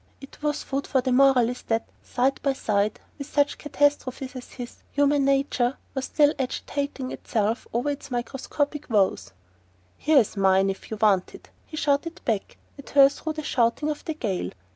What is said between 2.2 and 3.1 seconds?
by side